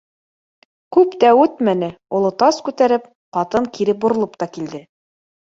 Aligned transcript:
Күп 0.95 1.11
тә 1.23 1.29
үтмәне, 1.41 1.89
оло 2.21 2.31
тас 2.45 2.59
күтәреп, 2.71 3.07
ҡатын 3.39 3.69
кире 3.77 3.97
боролоп 4.07 4.43
та 4.43 4.51
килде 4.59 4.83